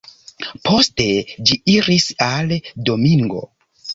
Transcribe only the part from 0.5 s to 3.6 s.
Poste ĝi iris al Domingo.